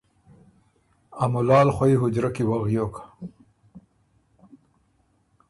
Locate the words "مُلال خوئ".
1.33-1.93